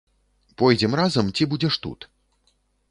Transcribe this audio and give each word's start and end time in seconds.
Пойдзем 0.61 0.97
разам 1.01 1.31
ці 1.37 1.49
будзеш 1.53 1.81
тут? 1.87 2.11